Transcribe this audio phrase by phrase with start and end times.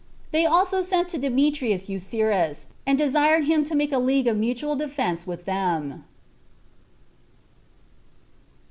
[0.31, 4.75] They also sent to Demetrius Eucerus, and desired him to make a league of mutual
[4.75, 6.05] defense with them.